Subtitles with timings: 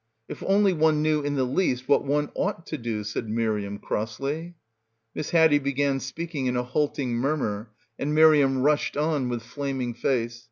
[0.27, 4.55] "If only one knew in the least what one ought to do," said Miriam crossly.
[5.13, 9.93] Miss Haddie began speaking in a halting mur mur, and Miriam rushed on with flaming
[9.93, 10.39] face.